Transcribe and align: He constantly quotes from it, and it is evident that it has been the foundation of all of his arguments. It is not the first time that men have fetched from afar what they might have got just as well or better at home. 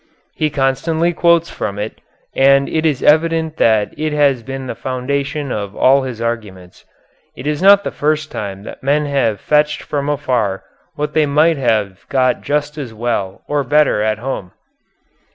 He 0.35 0.49
constantly 0.49 1.13
quotes 1.13 1.51
from 1.51 1.77
it, 1.77 2.01
and 2.35 2.67
it 2.67 2.87
is 2.87 3.03
evident 3.03 3.57
that 3.57 3.93
it 3.99 4.13
has 4.13 4.41
been 4.41 4.65
the 4.65 4.73
foundation 4.73 5.51
of 5.51 5.75
all 5.75 5.99
of 5.99 6.05
his 6.05 6.19
arguments. 6.19 6.85
It 7.37 7.45
is 7.45 7.61
not 7.61 7.83
the 7.83 7.91
first 7.91 8.31
time 8.31 8.63
that 8.63 8.81
men 8.81 9.05
have 9.05 9.39
fetched 9.39 9.83
from 9.83 10.09
afar 10.09 10.63
what 10.95 11.13
they 11.13 11.27
might 11.27 11.57
have 11.57 12.09
got 12.09 12.41
just 12.41 12.79
as 12.79 12.95
well 12.95 13.43
or 13.47 13.63
better 13.63 14.01
at 14.01 14.17
home. 14.17 14.53